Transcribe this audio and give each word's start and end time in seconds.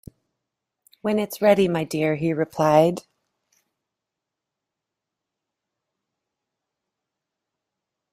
"When 1.01 1.19
it's 1.19 1.43
ready, 1.43 1.67
my 1.67 1.83
dear," 1.83 2.15
he 2.15 2.33
replied. 2.33 3.01